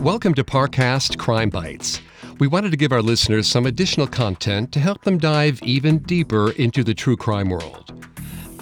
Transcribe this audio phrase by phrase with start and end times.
[0.00, 2.00] Welcome to Parcast Crime Bites.
[2.38, 6.52] We wanted to give our listeners some additional content to help them dive even deeper
[6.52, 7.92] into the true crime world.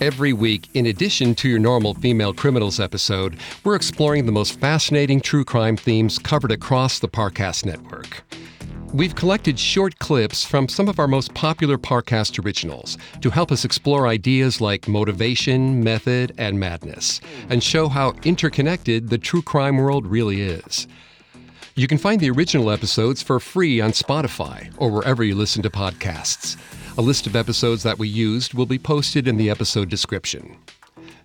[0.01, 5.21] Every week, in addition to your normal female criminals episode, we're exploring the most fascinating
[5.21, 8.25] true crime themes covered across the Parcast network.
[8.93, 13.65] We've collected short clips from some of our most popular Parcast originals to help us
[13.65, 20.05] explore ideas like motivation, method, and madness, and show how interconnected the true crime world
[20.05, 20.89] really is.
[21.79, 25.71] You can find the original episodes for free on Spotify or wherever you listen to
[25.71, 26.57] podcasts.
[26.99, 30.57] A list of episodes that we used will be posted in the episode description.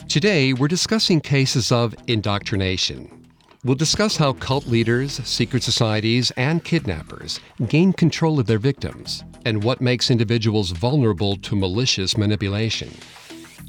[0.07, 3.31] Today, we're discussing cases of indoctrination.
[3.63, 9.63] We'll discuss how cult leaders, secret societies, and kidnappers gain control of their victims and
[9.63, 12.91] what makes individuals vulnerable to malicious manipulation.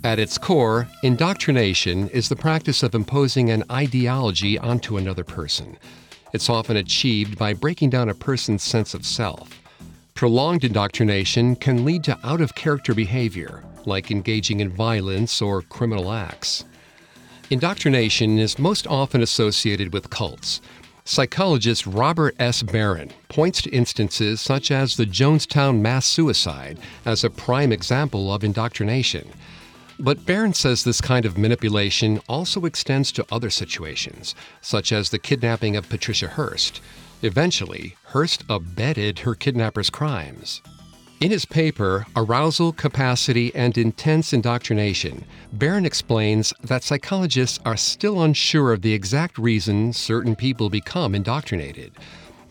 [0.05, 5.79] At its core, indoctrination is the practice of imposing an ideology onto another person
[6.35, 9.63] it's often achieved by breaking down a person's sense of self.
[10.15, 16.11] Prolonged indoctrination can lead to out of character behavior, like engaging in violence or criminal
[16.11, 16.65] acts.
[17.51, 20.61] Indoctrination is most often associated with cults.
[21.05, 22.65] Psychologist Robert S.
[22.65, 28.43] Baron points to instances such as the Jonestown mass suicide as a prime example of
[28.43, 29.29] indoctrination.
[29.99, 35.19] But Baron says this kind of manipulation also extends to other situations, such as the
[35.19, 36.81] kidnapping of Patricia Hearst.
[37.23, 40.61] Eventually, Hearst abetted her kidnapper's crimes.
[41.21, 48.73] In his paper, Arousal, Capacity, and Intense Indoctrination, Baron explains that psychologists are still unsure
[48.73, 51.93] of the exact reason certain people become indoctrinated.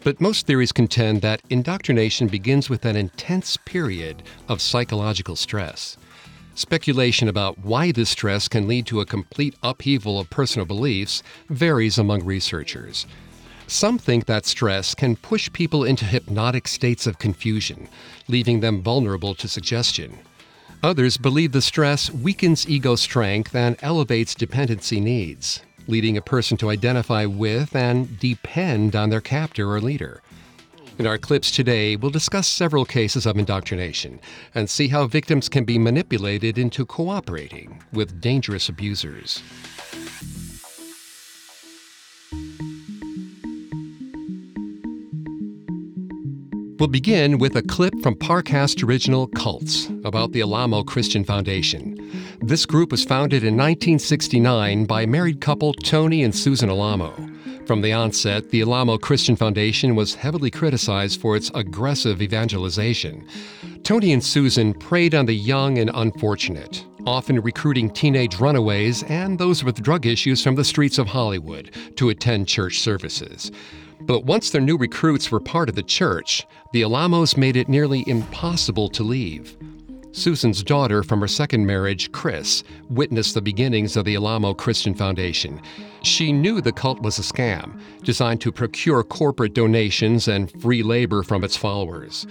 [0.04, 5.98] But most theories contend that indoctrination begins with an intense period of psychological stress.
[6.56, 11.98] Speculation about why this stress can lead to a complete upheaval of personal beliefs varies
[11.98, 13.08] among researchers.
[13.66, 17.88] Some think that stress can push people into hypnotic states of confusion,
[18.28, 20.20] leaving them vulnerable to suggestion.
[20.84, 26.70] Others believe the stress weakens ego strength and elevates dependency needs, leading a person to
[26.70, 30.22] identify with and depend on their captor or leader.
[31.00, 34.20] In our clips today, we'll discuss several cases of indoctrination
[34.54, 39.42] and see how victims can be manipulated into cooperating with dangerous abusers.
[46.78, 51.98] We'll begin with a clip from Parcast original Cults about the Alamo Christian Foundation.
[52.40, 57.33] This group was founded in 1969 by married couple Tony and Susan Alamo.
[57.66, 63.26] From the onset, the Alamo Christian Foundation was heavily criticized for its aggressive evangelization.
[63.84, 69.64] Tony and Susan preyed on the young and unfortunate, often recruiting teenage runaways and those
[69.64, 73.50] with drug issues from the streets of Hollywood to attend church services.
[74.02, 78.04] But once their new recruits were part of the church, the Alamos made it nearly
[78.08, 79.56] impossible to leave.
[80.14, 85.60] Susan's daughter from her second marriage, Chris, witnessed the beginnings of the Alamo Christian Foundation.
[86.04, 91.24] She knew the cult was a scam, designed to procure corporate donations and free labor
[91.24, 92.28] from its followers.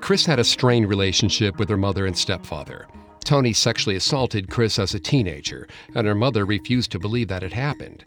[0.00, 2.86] Chris had a strained relationship with her mother and stepfather.
[3.22, 7.52] Tony sexually assaulted Chris as a teenager, and her mother refused to believe that it
[7.52, 8.02] happened.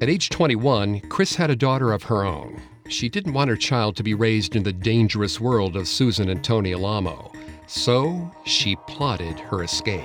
[0.00, 2.62] At age 21, Chris had a daughter of her own.
[2.88, 6.42] She didn't want her child to be raised in the dangerous world of Susan and
[6.42, 7.30] Tony Alamo.
[7.66, 10.04] So she plotted her escape.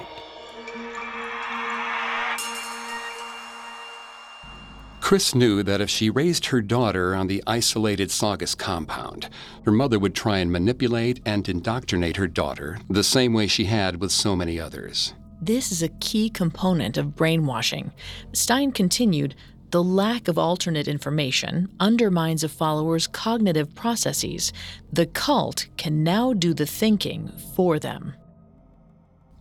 [5.00, 9.28] Chris knew that if she raised her daughter on the isolated Saugus compound,
[9.66, 14.00] her mother would try and manipulate and indoctrinate her daughter the same way she had
[14.00, 15.14] with so many others.
[15.42, 17.92] This is a key component of brainwashing.
[18.31, 19.36] Stein continued
[19.71, 24.51] the lack of alternate information undermines a follower's cognitive processes.
[24.91, 28.13] The cult can now do the thinking for them.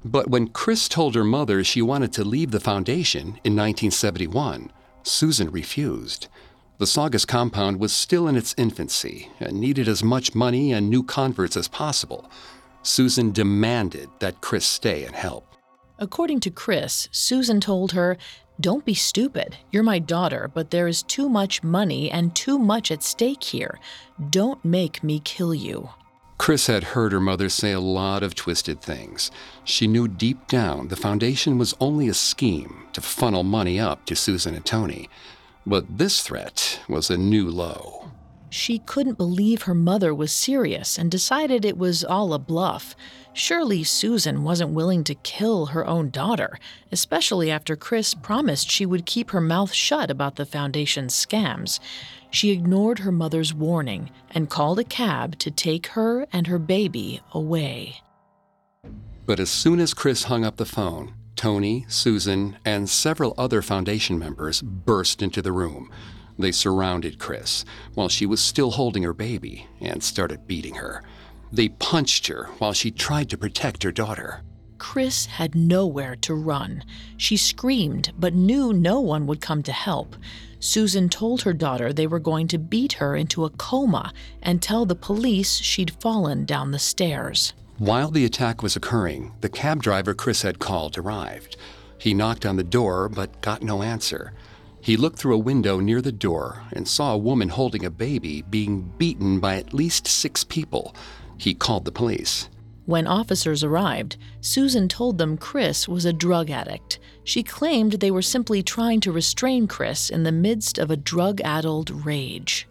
[0.05, 4.73] But when Chris told her mother she wanted to leave the foundation in 1971,
[5.03, 6.29] Susan refused.
[6.79, 11.03] The Saugus compound was still in its infancy and needed as much money and new
[11.03, 12.31] converts as possible.
[12.83, 15.50] Susan demanded that Chris stay and help.
[16.03, 18.17] According to Chris, Susan told her,
[18.59, 19.59] Don't be stupid.
[19.71, 23.79] You're my daughter, but there is too much money and too much at stake here.
[24.31, 25.91] Don't make me kill you.
[26.39, 29.31] Chris had heard her mother say a lot of twisted things.
[29.63, 34.17] She knew deep down the foundation was only a scheme to funnel money up to
[34.17, 35.11] Susan and Tony.
[35.67, 38.00] But this threat was a new low.
[38.51, 42.97] She couldn't believe her mother was serious and decided it was all a bluff.
[43.33, 46.59] Surely Susan wasn't willing to kill her own daughter,
[46.91, 51.79] especially after Chris promised she would keep her mouth shut about the Foundation's scams.
[52.31, 57.21] She ignored her mother's warning and called a cab to take her and her baby
[57.33, 58.03] away.
[59.27, 64.19] But as soon as Chris hung up the phone, Tony, Susan, and several other Foundation
[64.19, 65.91] members burst into the room.
[66.41, 67.65] They surrounded Chris
[67.95, 71.03] while she was still holding her baby and started beating her.
[71.53, 74.43] They punched her while she tried to protect her daughter.
[74.79, 76.83] Chris had nowhere to run.
[77.17, 80.17] She screamed, but knew no one would come to help.
[80.59, 84.87] Susan told her daughter they were going to beat her into a coma and tell
[84.87, 87.53] the police she'd fallen down the stairs.
[87.79, 91.57] While the attack was occurring, the cab driver Chris had called arrived.
[91.99, 94.33] He knocked on the door but got no answer.
[94.81, 98.43] He looked through a window near the door and saw a woman holding a baby
[98.43, 100.95] being beaten by at least six people.
[101.39, 102.49] He called the police.
[102.87, 106.99] When officers arrived, Susan told them Chris was a drug addict.
[107.25, 111.41] She claimed they were simply trying to restrain Chris in the midst of a drug
[111.43, 112.67] addled rage.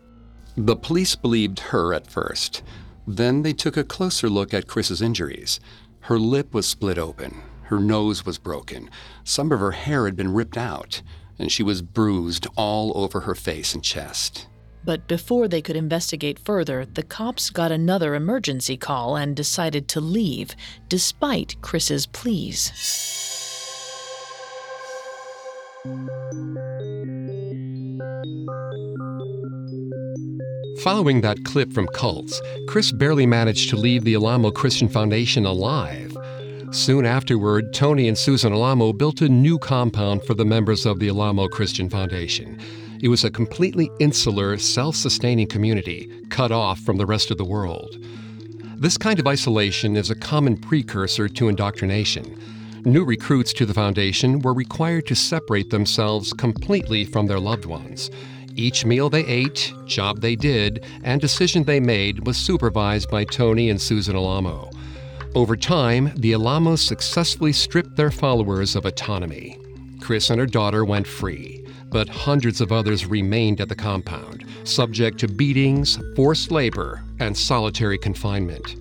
[0.57, 2.63] The police believed her at first.
[3.07, 5.59] Then they took a closer look at Chris's injuries.
[6.01, 8.89] Her lip was split open, her nose was broken,
[9.23, 11.01] some of her hair had been ripped out,
[11.39, 14.47] and she was bruised all over her face and chest.
[14.83, 20.01] But before they could investigate further, the cops got another emergency call and decided to
[20.01, 20.55] leave,
[20.87, 22.71] despite Chris's pleas.
[30.83, 36.17] Following that clip from Cults, Chris barely managed to leave the Alamo Christian Foundation alive.
[36.71, 41.09] Soon afterward, Tony and Susan Alamo built a new compound for the members of the
[41.09, 42.59] Alamo Christian Foundation.
[43.01, 47.45] It was a completely insular, self sustaining community, cut off from the rest of the
[47.45, 47.97] world.
[48.75, 52.39] This kind of isolation is a common precursor to indoctrination.
[52.85, 58.11] New recruits to the Foundation were required to separate themselves completely from their loved ones.
[58.55, 63.71] Each meal they ate, job they did, and decision they made was supervised by Tony
[63.71, 64.69] and Susan Alamo.
[65.35, 69.57] Over time, the Alamos successfully stripped their followers of autonomy.
[70.01, 71.59] Chris and her daughter went free
[71.91, 77.97] but hundreds of others remained at the compound, subject to beatings, forced labor, and solitary
[77.97, 78.75] confinement.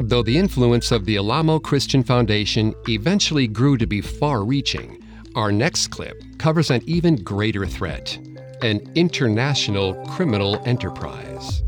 [0.00, 5.02] Though the influence of the Alamo Christian Foundation eventually grew to be far reaching,
[5.34, 8.18] our next clip covers an even greater threat
[8.62, 11.62] an international criminal enterprise.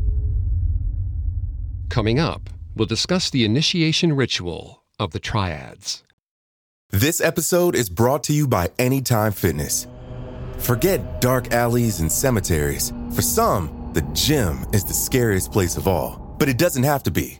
[1.89, 6.03] Coming up, we'll discuss the initiation ritual of the Triads.
[6.91, 9.87] This episode is brought to you by Anytime Fitness.
[10.57, 12.91] Forget dark alleys and cemeteries.
[13.13, 17.11] For some, the gym is the scariest place of all, but it doesn't have to
[17.11, 17.39] be.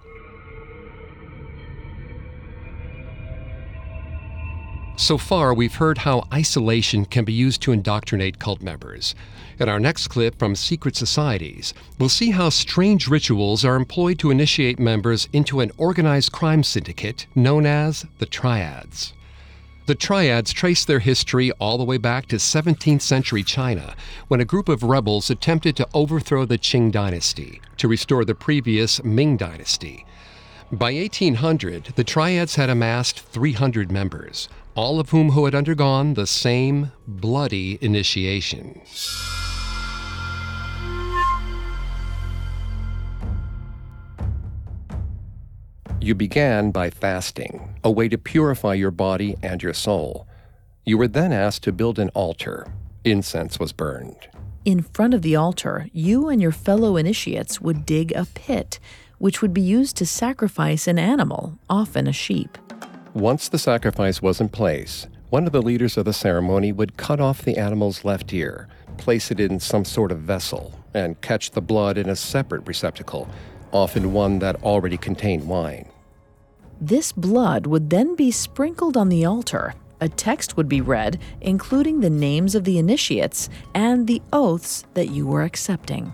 [4.97, 9.15] So far, we've heard how isolation can be used to indoctrinate cult members.
[9.59, 14.31] In our next clip from Secret Societies, we'll see how strange rituals are employed to
[14.31, 19.13] initiate members into an organized crime syndicate known as the Triads.
[19.87, 23.95] The Triads trace their history all the way back to 17th century China,
[24.27, 29.03] when a group of rebels attempted to overthrow the Qing dynasty to restore the previous
[29.03, 30.05] Ming dynasty.
[30.71, 36.27] By 1800, the Triads had amassed 300 members, all of whom who had undergone the
[36.27, 38.81] same bloody initiation.
[45.99, 50.25] You began by fasting, a way to purify your body and your soul.
[50.83, 52.73] You were then asked to build an altar.
[53.03, 54.27] Incense was burned.
[54.65, 58.79] In front of the altar, you and your fellow initiates would dig a pit,
[59.19, 62.57] which would be used to sacrifice an animal, often a sheep.
[63.13, 67.19] Once the sacrifice was in place, one of the leaders of the ceremony would cut
[67.19, 71.61] off the animal's left ear, place it in some sort of vessel, and catch the
[71.61, 73.27] blood in a separate receptacle.
[73.73, 75.89] often one that already contained wine.
[76.79, 79.73] This blood would then be sprinkled on the altar.
[80.01, 85.09] A text would be read, including the names of the initiates and the oaths that
[85.09, 86.13] you were accepting.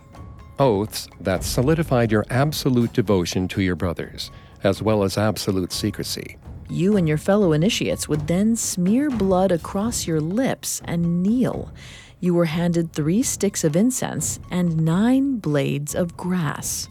[0.60, 4.30] Oaths that solidified your absolute devotion to your brothers,
[4.64, 6.38] as well as absolute secrecy.
[6.70, 11.72] You and your fellow initiates would then smear blood across your lips and kneel.
[12.20, 16.90] You were handed three sticks of incense and nine blades of grass.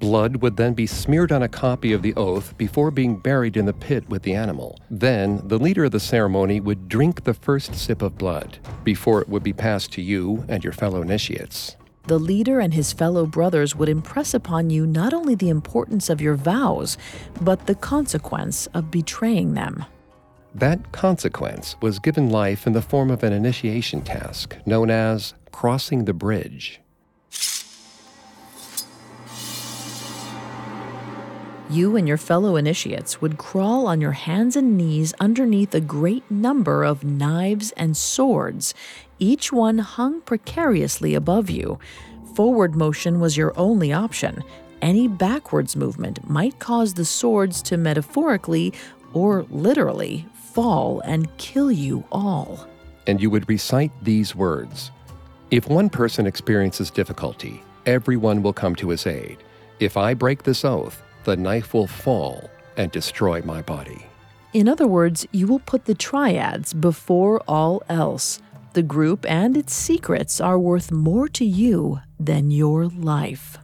[0.00, 3.66] Blood would then be smeared on a copy of the oath before being buried in
[3.66, 4.78] the pit with the animal.
[4.90, 9.28] Then, the leader of the ceremony would drink the first sip of blood before it
[9.28, 11.76] would be passed to you and your fellow initiates.
[12.08, 16.22] The leader and his fellow brothers would impress upon you not only the importance of
[16.22, 16.96] your vows,
[17.38, 19.84] but the consequence of betraying them.
[20.54, 26.06] That consequence was given life in the form of an initiation task known as crossing
[26.06, 26.80] the bridge.
[31.68, 36.30] You and your fellow initiates would crawl on your hands and knees underneath a great
[36.30, 38.72] number of knives and swords,
[39.18, 41.78] each one hung precariously above you.
[42.34, 44.42] Forward motion was your only option.
[44.80, 48.72] Any backwards movement might cause the swords to metaphorically
[49.12, 52.66] or literally fall and kill you all.
[53.06, 54.90] And you would recite these words
[55.50, 59.38] If one person experiences difficulty, everyone will come to his aid.
[59.80, 64.06] If I break this oath, the knife will fall and destroy my body.
[64.52, 68.40] In other words, you will put the triads before all else.
[68.74, 73.58] The group and its secrets are worth more to you than your life.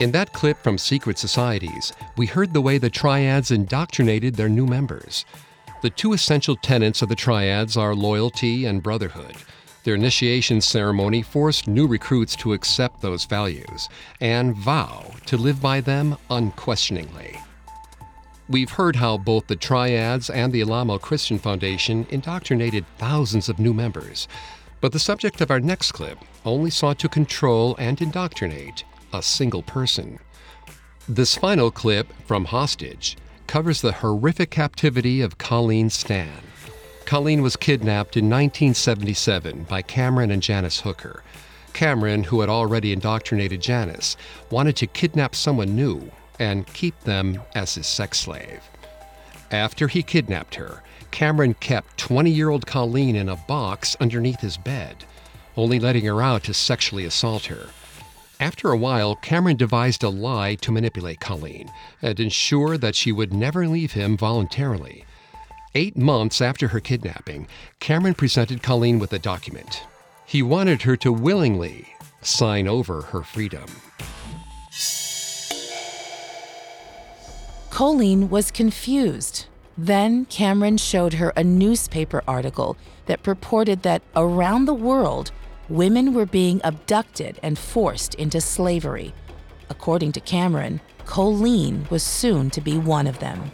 [0.00, 4.66] In that clip from Secret Societies, we heard the way the triads indoctrinated their new
[4.66, 5.24] members.
[5.82, 9.36] The two essential tenets of the triads are loyalty and brotherhood.
[9.84, 15.82] Their initiation ceremony forced new recruits to accept those values and vow to live by
[15.82, 17.38] them unquestioningly.
[18.48, 23.74] We've heard how both the Triads and the Alamo Christian Foundation indoctrinated thousands of new
[23.74, 24.26] members,
[24.80, 29.62] but the subject of our next clip only sought to control and indoctrinate a single
[29.62, 30.18] person.
[31.06, 36.40] This final clip from Hostage covers the horrific captivity of Colleen Stan.
[37.06, 41.22] Colleen was kidnapped in 1977 by Cameron and Janice Hooker.
[41.74, 44.16] Cameron, who had already indoctrinated Janice,
[44.50, 48.62] wanted to kidnap someone new and keep them as his sex slave.
[49.50, 54.56] After he kidnapped her, Cameron kept 20 year old Colleen in a box underneath his
[54.56, 55.04] bed,
[55.56, 57.68] only letting her out to sexually assault her.
[58.40, 61.70] After a while, Cameron devised a lie to manipulate Colleen
[62.00, 65.04] and ensure that she would never leave him voluntarily.
[65.76, 67.48] Eight months after her kidnapping,
[67.80, 69.82] Cameron presented Colleen with a document.
[70.24, 71.88] He wanted her to willingly
[72.22, 73.64] sign over her freedom.
[77.70, 79.46] Colleen was confused.
[79.76, 82.76] Then Cameron showed her a newspaper article
[83.06, 85.32] that purported that around the world,
[85.68, 89.12] women were being abducted and forced into slavery.
[89.68, 93.50] According to Cameron, Colleen was soon to be one of them.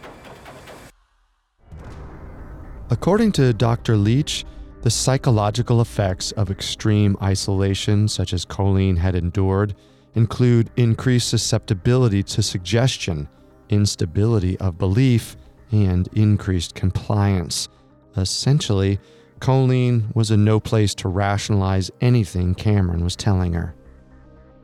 [2.91, 3.95] According to Dr.
[3.95, 4.43] Leach,
[4.81, 9.75] the psychological effects of extreme isolation, such as Colleen had endured,
[10.13, 13.29] include increased susceptibility to suggestion,
[13.69, 15.37] instability of belief,
[15.71, 17.69] and increased compliance.
[18.17, 18.99] Essentially,
[19.39, 23.73] Colleen was in no place to rationalize anything Cameron was telling her.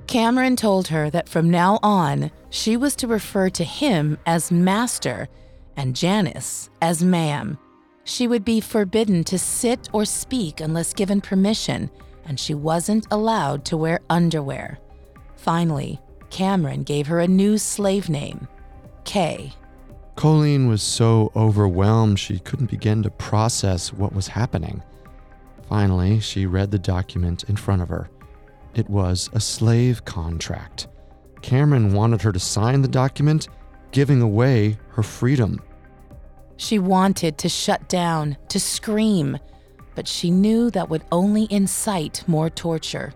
[0.05, 5.29] Cameron told her that from now on, she was to refer to him as master
[5.77, 7.57] and Janice as ma'am.
[8.07, 11.91] She would be forbidden to sit or speak unless given permission,
[12.25, 14.79] and she wasn't allowed to wear underwear.
[15.35, 15.99] Finally,
[16.29, 18.47] Cameron gave her a new slave name,
[19.03, 19.51] Kay.
[20.15, 24.81] Colleen was so overwhelmed she couldn't begin to process what was happening.
[25.67, 28.09] Finally, she read the document in front of her.
[28.73, 30.87] It was a slave contract.
[31.41, 33.49] Cameron wanted her to sign the document,
[33.91, 35.61] giving away her freedom.
[36.57, 39.37] She wanted to shut down, to scream,
[39.95, 43.13] but she knew that would only incite more torture.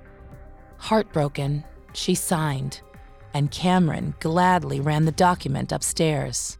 [0.77, 2.81] Heartbroken, she signed,
[3.33, 6.57] and Cameron gladly ran the document upstairs.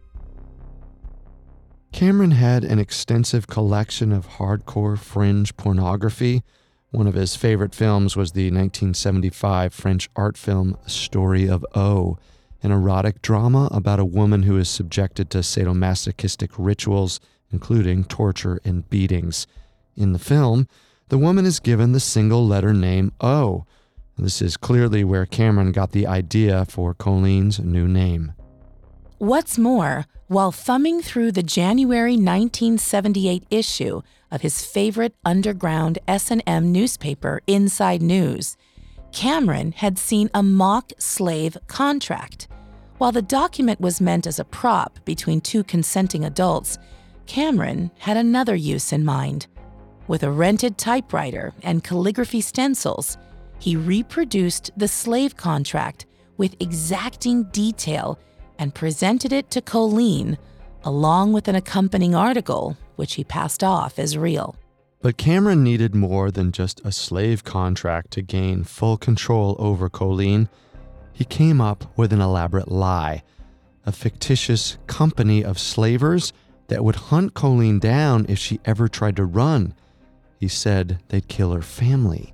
[1.91, 6.41] Cameron had an extensive collection of hardcore fringe pornography.
[6.89, 12.17] One of his favorite films was the 1975 French art film Story of O,
[12.63, 17.20] an erotic drama about a woman who is subjected to sadomasochistic rituals
[17.51, 19.48] including torture and beatings.
[19.96, 20.68] In the film,
[21.10, 23.65] the woman is given the single letter name O.
[24.18, 28.34] This is clearly where Cameron got the idea for Colleen's new name.
[29.18, 34.01] What's more, while thumbing through the January 1978 issue
[34.32, 38.58] of his favorite underground S&M newspaper, Inside News,
[39.12, 42.48] Cameron had seen a mock slave contract.
[42.98, 46.77] While the document was meant as a prop between two consenting adults,
[47.25, 49.48] Cameron had another use in mind.
[50.08, 53.18] With a rented typewriter and calligraphy stencils,
[53.60, 56.06] he reproduced the slave contract
[56.38, 58.18] with exacting detail
[58.60, 60.38] and presented it to Colleen,
[60.84, 64.56] along with an accompanying article, which he passed off as real.
[65.01, 70.48] But Cameron needed more than just a slave contract to gain full control over Colleen.
[71.12, 73.24] He came up with an elaborate lie
[73.86, 76.34] a fictitious company of slavers
[76.67, 79.74] that would hunt Colleen down if she ever tried to run.
[80.39, 82.34] He said they'd kill her family.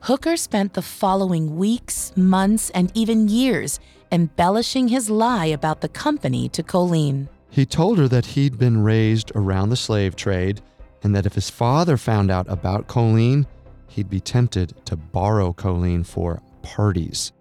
[0.00, 3.78] Hooker spent the following weeks, months, and even years
[4.10, 7.28] embellishing his lie about the company to Colleen.
[7.48, 10.60] He told her that he'd been raised around the slave trade
[11.02, 13.46] and that if his father found out about Colleen,
[13.88, 17.32] he'd be tempted to borrow Colleen for parties.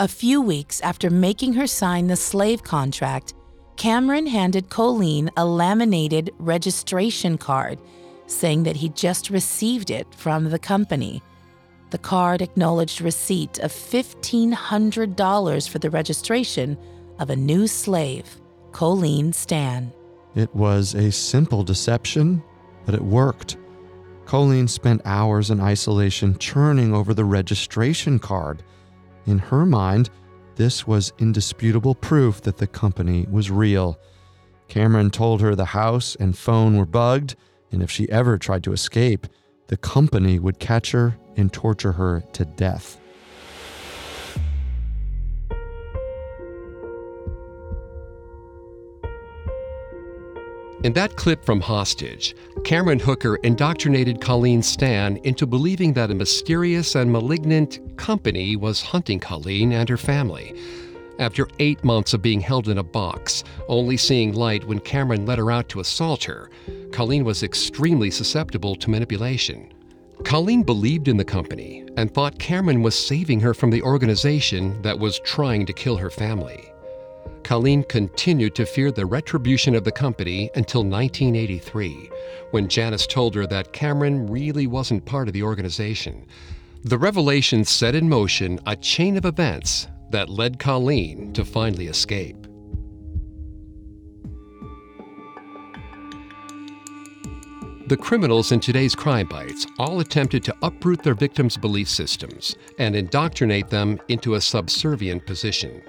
[0.00, 3.34] A few weeks after making her sign the slave contract,
[3.76, 7.78] Cameron handed Colleen a laminated registration card
[8.26, 11.22] saying that he just received it from the company.
[11.90, 16.78] The card acknowledged receipt of $1,500 for the registration
[17.18, 18.40] of a new slave,
[18.72, 19.92] Colleen Stan.
[20.34, 22.42] It was a simple deception,
[22.86, 23.58] but it worked.
[24.24, 28.62] Colleen spent hours in isolation churning over the registration card.
[29.26, 30.08] In her mind,
[30.56, 33.98] this was indisputable proof that the company was real.
[34.68, 37.36] Cameron told her the house and phone were bugged,
[37.70, 39.26] and if she ever tried to escape,
[39.66, 43.01] the company would catch her and torture her to death.
[50.84, 56.96] In that clip from Hostage, Cameron Hooker indoctrinated Colleen Stan into believing that a mysterious
[56.96, 60.56] and malignant company was hunting Colleen and her family.
[61.20, 65.38] After eight months of being held in a box, only seeing light when Cameron let
[65.38, 66.50] her out to assault her,
[66.90, 69.72] Colleen was extremely susceptible to manipulation.
[70.24, 74.98] Colleen believed in the company and thought Cameron was saving her from the organization that
[74.98, 76.71] was trying to kill her family.
[77.44, 82.10] Colleen continued to fear the retribution of the company until 1983,
[82.50, 86.26] when Janice told her that Cameron really wasn't part of the organization.
[86.84, 92.36] The revelation set in motion a chain of events that led Colleen to finally escape.
[97.88, 102.96] The criminals in today's crime bites all attempted to uproot their victims' belief systems and
[102.96, 105.82] indoctrinate them into a subservient position.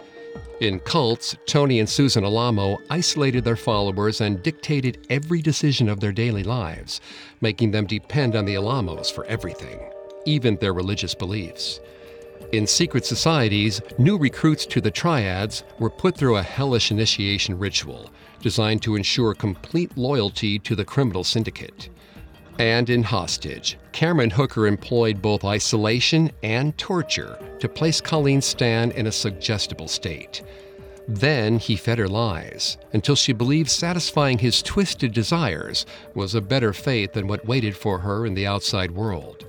[0.60, 6.12] In cults, Tony and Susan Alamo isolated their followers and dictated every decision of their
[6.12, 7.02] daily lives,
[7.42, 9.80] making them depend on the Alamos for everything,
[10.26, 11.80] even their religious beliefs.
[12.52, 18.12] In secret societies, new recruits to the triads were put through a hellish initiation ritual
[18.42, 21.89] designed to ensure complete loyalty to the criminal syndicate.
[22.60, 29.08] And in Hostage, Cameron Hooker employed both isolation and torture to place Colleen Stan in
[29.08, 30.44] a suggestible state.
[31.08, 36.74] Then he fed her lies until she believed satisfying his twisted desires was a better
[36.74, 39.46] fate than what waited for her in the outside world.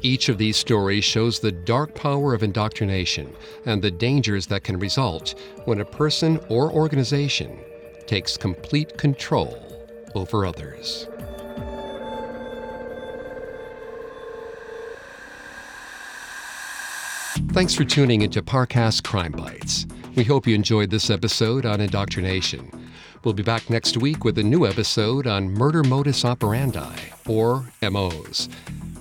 [0.00, 3.32] Each of these stories shows the dark power of indoctrination
[3.66, 7.60] and the dangers that can result when a person or organization
[8.06, 9.56] takes complete control
[10.16, 11.06] over others.
[17.32, 19.86] Thanks for tuning into Parcast Crime Bites.
[20.16, 22.70] We hope you enjoyed this episode on indoctrination.
[23.24, 26.94] We'll be back next week with a new episode on murder modus operandi,
[27.26, 28.50] or MOs.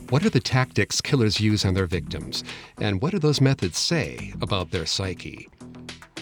[0.10, 2.46] What are the tactics killers use on their victims,
[2.80, 5.50] and what do those methods say about their psyche?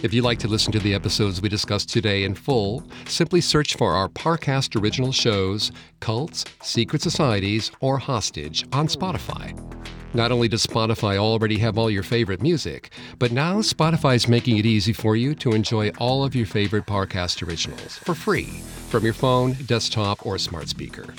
[0.01, 3.75] If you'd like to listen to the episodes we discussed today in full, simply search
[3.75, 9.53] for our Parcast original shows, Cults, Secret Societies, or Hostage on Spotify.
[10.13, 14.65] Not only does Spotify already have all your favorite music, but now Spotify's making it
[14.65, 19.13] easy for you to enjoy all of your favorite Parcast originals for free from your
[19.13, 21.13] phone, desktop, or smart speaker.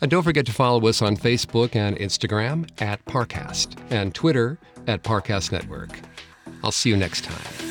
[0.00, 5.02] And don't forget to follow us on Facebook and Instagram at Parcast and Twitter at
[5.02, 6.00] Parcast Network.
[6.62, 7.67] I'll see you next time.